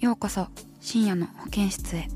[0.00, 0.48] ようこそ
[0.80, 2.08] 深夜の保健室へ。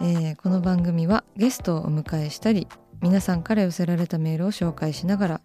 [0.00, 2.66] えーこの番組はゲストをお迎えしたり
[3.00, 5.40] 皆さんから寄せられたメールを紹介しながら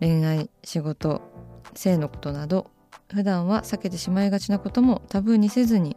[0.00, 1.22] 恋愛仕事
[1.74, 2.70] 性のことなど
[3.12, 5.96] 普段は避けてしまいがちなこともタブーにせずに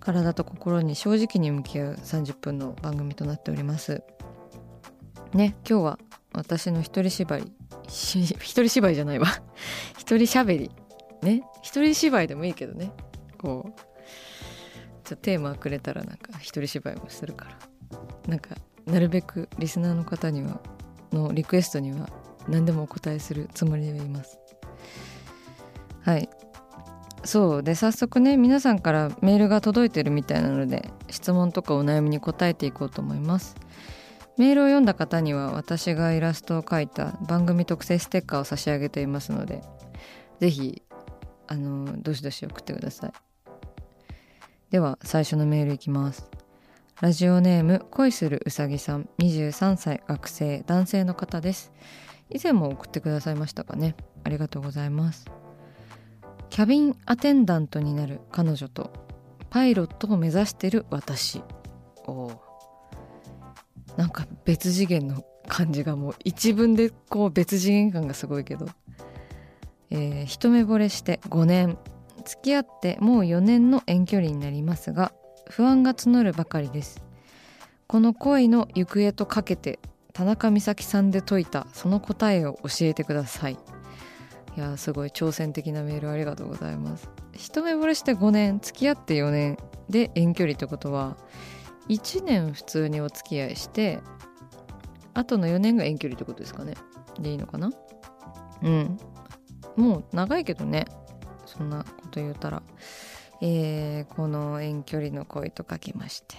[0.00, 4.02] 体と心に正直に向き合う30分の番組となっております。
[5.34, 5.98] ね今日は
[6.32, 7.52] 私の一人芝居
[7.88, 9.26] 一人芝居じゃないわ。
[9.98, 10.70] 一人喋り。
[11.22, 12.92] ね一人芝居でもいいけどね。
[13.38, 13.80] こう
[15.04, 17.58] ちょっとテーマくれたらなんか一人芝居もするから。
[18.28, 18.56] なんか
[18.88, 20.60] なるべくリスナーの方には
[21.12, 22.08] のリクエストには
[22.48, 24.38] 何でもお答えするつもりでいます。
[26.02, 26.28] はい。
[27.24, 33.56] そうで早速ね皆さんからメールが届いてるみたいなので質問とかお悩みに答えていこうと思います。
[34.38, 39.62] メールを読んだ方には私がイラストを描いた番組特製ステッカーを差し上げていますので
[40.38, 40.82] ぜひ
[41.48, 43.12] あのどしどし送ってください。
[44.70, 46.30] では最初のメールいきます。
[47.00, 49.08] ラジオネーム恋するうさぎさん。
[49.20, 51.70] 23歳学生男性の方です。
[52.28, 53.94] 以前も送ってくださいましたかね。
[54.24, 55.26] ありがとうございます。
[56.50, 58.90] キャビンアテンダントになる彼女と
[59.48, 61.40] パイロットを目指してる私。
[62.08, 62.32] お
[63.96, 68.66] なんか別次元の感じがもう一文でこう別次元感がすごいけど、
[69.90, 71.78] えー一目惚れして5年。
[72.24, 75.12] 付き合ってもう4年の遠距離になりますが
[75.48, 77.02] 不安が募るばかりです。
[77.86, 79.78] この恋の行方とかけて
[80.12, 83.58] 田中美咲さんで解いたその答えを教えてください。
[84.56, 87.08] いやすごい挑戦的なメールありがとうございます。
[87.32, 89.56] 一目惚れして5年付き合って4年
[89.88, 91.16] で遠距離ってことは
[91.88, 94.00] 1年普通にお付き合いして
[95.14, 96.74] あとの4年が遠距離ってことですかね。
[97.20, 97.70] でいいのかな？
[98.62, 98.98] うん。
[99.76, 100.86] もう長いけどね。
[101.46, 102.62] そんなこと言うたら。
[103.40, 106.36] えーこの遠距離の恋とかけまして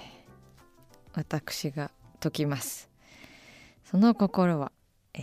[1.14, 2.90] 私が解きます。
[3.86, 4.72] その心は、
[5.14, 5.22] えー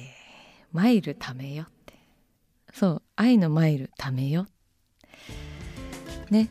[0.73, 1.95] マイル貯めよって。
[2.73, 4.47] そう愛のマイル貯めよ。
[6.31, 6.51] ね。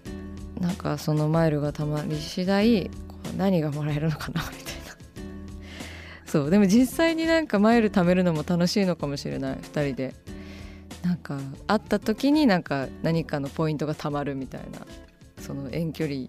[0.60, 2.90] なんかそのマイルがたまり次第
[3.38, 4.96] 何がもらえるのかなみたいな。
[6.26, 10.14] そうでも実際になんかマイル貯めるのも楽しいのかもしれない2人で。
[11.04, 14.80] なんか会った時になんか何かのポイントがたまるみたいな。
[15.46, 16.28] その遠距離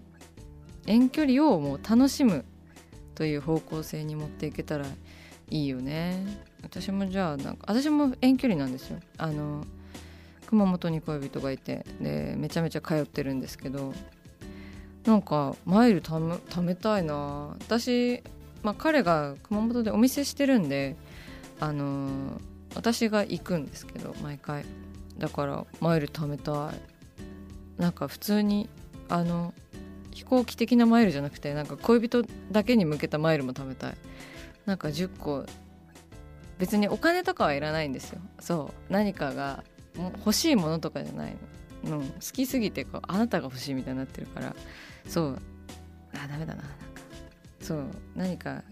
[0.85, 2.45] 遠距離をもう楽しむ
[3.15, 4.85] という方向性に持っていけたら
[5.49, 6.23] いいよね。
[6.61, 8.99] 私もじゃあなんか私も遠距離なんですよ。
[9.17, 9.65] あの
[10.45, 13.91] 熊本に恋人がいてでめちゃめちゃ通ってるんですけど
[15.05, 17.55] なんかマイルため貯めたいな。
[17.59, 18.21] 私、
[18.61, 20.95] まあ、彼が熊本でお店してるんで
[21.59, 22.39] あの
[22.75, 24.63] 私が行くんですけど毎回。
[25.17, 27.81] だからマイル貯めたい。
[27.81, 28.69] なんか普通に
[29.09, 29.53] あの
[30.11, 33.97] 飛行機的なマイルじゃなくてなんか恋人だけに向けたマイルも貯めたい。
[34.65, 35.45] なんか10個
[36.57, 38.19] 別にお金とかはいらないんですよ。
[38.39, 38.93] そう。
[38.93, 39.63] 何かが
[40.19, 41.35] 欲しいものとかじゃない
[41.83, 42.01] の、う。
[42.01, 44.55] ん、好きすぎてこうあなたが欲しいみたいになってるから。
[45.07, 45.39] そう。
[46.13, 46.55] あダメだな。
[46.55, 46.65] なんか
[47.61, 47.85] そう。
[48.15, 48.63] 何か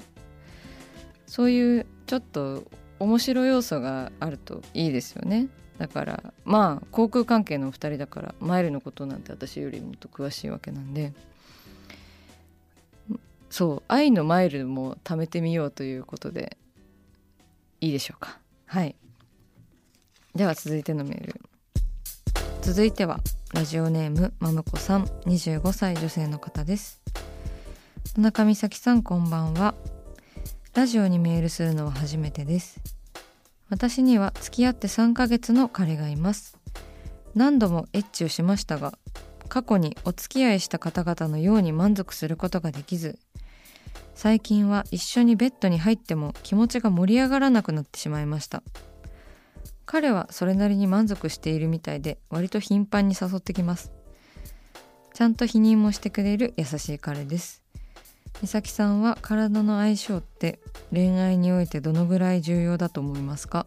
[1.27, 2.63] そういうちょっと
[2.99, 5.47] 面白い要素があるといいですよね。
[5.77, 11.13] だからまあ航空関係のお二人だからマイルのことなんて私よりもっと詳しいわけなんで。
[13.49, 16.57] そう愛のマイルも貯めてみようということで
[17.79, 18.37] いいでしょうか。
[18.65, 18.95] はい。
[20.35, 21.41] では続いてのメール。
[22.61, 23.21] 続いては
[23.53, 25.05] ラジオネームまむこさん。
[25.25, 27.01] 25歳女性の方です。
[28.15, 29.75] 田中美咲さんこんばんは。
[30.73, 32.94] ラジオにメールするのは初めてです。
[33.69, 36.57] 私には付き合って3ヶ月の彼がいます。
[37.33, 38.97] 何度もエッチをしましたが
[39.49, 43.19] 過去にお付き合いした方々のように満足することができず
[44.15, 48.63] 最近は一緒にベッドに入っても気持ちが盛り上がらなくなってしまいました。
[49.85, 53.91] 彼はそれなりに満足しているみたいで割と頻繁に誘ってきます。
[55.13, 57.64] ちゃんと否認もしてくれる優しい彼です。
[58.41, 60.59] 美咲さんは体の相性って
[60.91, 63.65] 恋愛においてどのぐらい重要だと思いますか？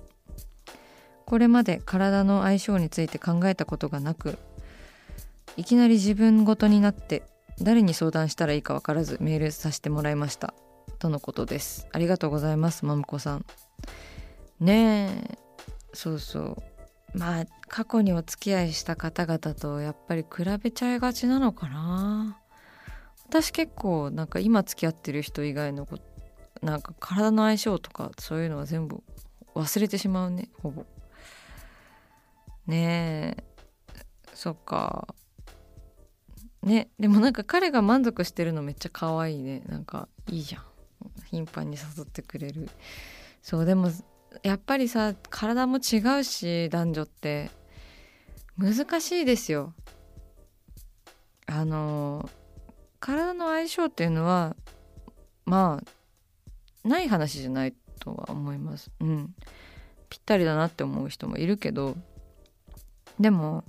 [1.27, 4.39] これまで体の相性について考えたことがなく
[5.57, 7.23] いきなり自分ごとになって
[7.61, 10.55] 誰に相談したらいいか分からずメールさせてもらいました。
[11.01, 11.89] とのことです。
[11.93, 13.45] ありがとうございますまむこさん。
[14.61, 15.39] ねえ。
[15.93, 16.57] そうそう。
[17.19, 22.39] まあ過去にお付き合いした方々とやっぱり比べちゃいがちなのかな。
[23.29, 26.05] 私結構なんか今付き合ってる人以外のこと
[26.63, 29.03] なんか体の相性とかそういうのは全部
[29.55, 30.85] 忘れてしまうねほぼ。
[32.67, 33.45] ねえ。
[34.35, 35.15] そっか。
[36.63, 39.63] ねでもなんか彼が満足してるのめっちゃ可愛いね。
[39.69, 40.63] なんかいいじゃん。
[41.27, 42.69] 頻繁に誘ってくれる。
[43.43, 43.91] そうでも
[44.43, 47.51] やっぱりさ体も違うし男女って。
[48.57, 49.73] 難しいですよ。
[51.47, 52.29] あの
[53.09, 54.55] 体の相性っていうのは
[55.47, 58.91] まあない話じゃないとは思います。
[59.01, 59.35] うん。
[60.11, 61.97] ぴったりだなって思う人もいるけど
[63.19, 63.65] でも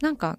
[0.00, 0.38] なんか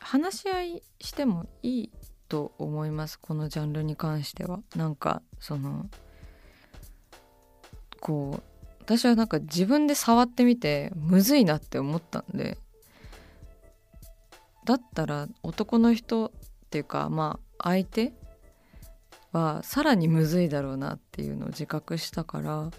[0.00, 1.90] 話し合いしてもいい
[2.28, 3.20] と思います。
[3.20, 4.58] このジャンルに関しては。
[4.74, 5.88] なんかその
[8.00, 8.42] こう
[8.80, 12.58] 私はなんか自分で触ってみてむずいなって思ったんで
[14.64, 16.32] だったら男の人
[16.74, 18.12] っていうかまあ相手
[19.30, 22.70] はさらにむずいだろうなっていうのを自覚したから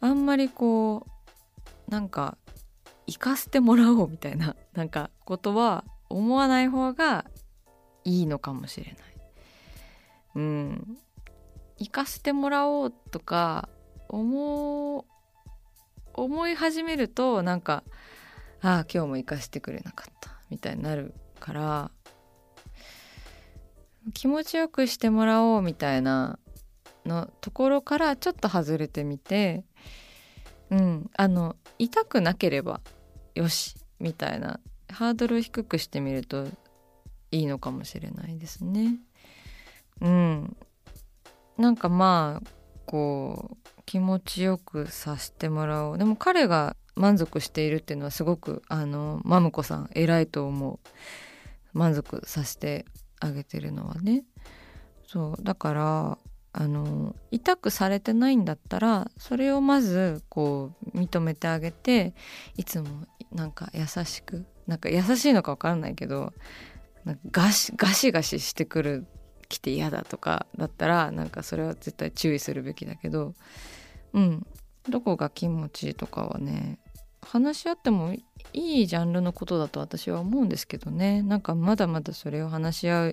[0.00, 1.06] あんまりこ
[1.86, 2.38] うなんか
[3.06, 7.26] 行かせてもらおうみたいな なんかことは思わない方が
[8.04, 8.96] いいのかもしれない。
[10.36, 10.98] うん。
[11.76, 13.68] 行かせてもらおうとか
[14.08, 15.04] 思
[16.48, 17.84] い始めるとなんか
[18.62, 21.90] ああ今日も行かせてくれなかったみたいになるから
[24.12, 26.38] 気持ちよくしてもらおうみたいな
[27.04, 29.64] のところからちょっと外れてみて
[30.70, 32.80] うんあの痛くなければ
[33.34, 34.60] よしみたいな
[34.90, 36.46] ハードルを低くしてみると
[37.30, 38.96] いいのかもしれないですね。
[40.00, 40.56] うん。
[41.58, 42.48] なんかまあ
[42.86, 50.78] こう気持ちよくさせてもらおうでも彼が満足しているっていうのはすごくあのマムコさん偉いと思う
[51.72, 52.86] 満足させて
[53.20, 54.24] あげてるのはね。
[55.06, 55.42] そう。
[55.42, 56.18] だから
[56.52, 62.14] あの痛くされてないんだったらそれをまずこう認めてあげて
[62.56, 66.32] いつもなんか優しくなんか優しいのか分からないけど
[67.30, 69.06] ガシガシガシしてくる
[69.48, 73.34] 来て嫌だとかだったらなんかそれは絶対注意するべきだけど
[74.14, 74.46] うん。
[74.88, 76.78] どこが気持ちいいとかはね
[77.30, 81.22] 話し合ってもいいジャンルのことだと私は思うんですけどね。
[81.22, 83.12] なんかまだまだそれを話し合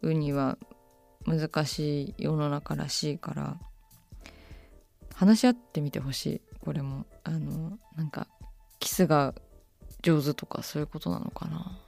[0.00, 0.56] うには
[1.26, 3.56] 難しい世の中らしいから。
[5.14, 6.40] 話し合ってみてほしい。
[6.60, 7.04] これも。
[7.22, 8.28] あのなんか
[8.80, 9.34] キスが
[10.02, 11.78] 上手とかそういうことなのかな。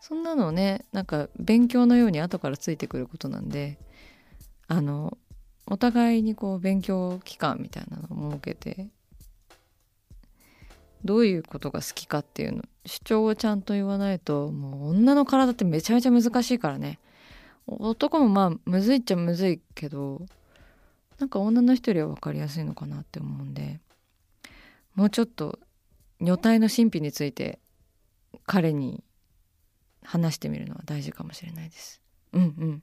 [0.00, 3.78] そんなのねなんか勉強のように後からついてくることなんで
[4.68, 5.16] あの
[5.66, 8.88] お互いにこう勉強期間みたいなのを設けて
[11.04, 12.62] どういうことが好きかっていうの。
[12.86, 16.98] 主張をちゃんと言わないともう女の体ってめちゃめちゃ難しいからね。
[17.66, 20.26] 男もまあむずいっちゃむずいけど
[21.18, 23.80] なんか女の人よりは分かりやすいのかなって思うんで。
[24.94, 25.58] もうちょっと
[26.20, 27.58] 女体の神秘について
[28.46, 29.02] 彼に
[30.04, 32.00] 話してみるのは大事かもしれないです。
[32.32, 32.82] うんうん。